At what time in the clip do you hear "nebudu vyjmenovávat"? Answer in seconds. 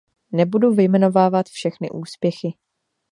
0.31-1.45